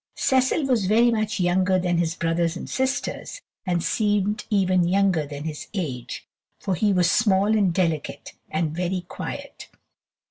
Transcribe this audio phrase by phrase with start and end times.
[0.15, 5.43] Cecil was very much younger than his brothers and sisters, and seemed even younger than
[5.43, 6.27] his age,
[6.59, 9.69] for he was small and delicate, and very quiet.